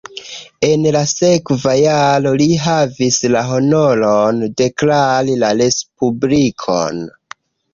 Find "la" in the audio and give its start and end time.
0.93-1.01, 3.35-3.43, 5.45-5.53